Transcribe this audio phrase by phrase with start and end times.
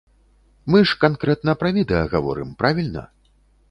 [0.71, 3.11] Мы ж канкрэтна пра відэа гаворым, правільна?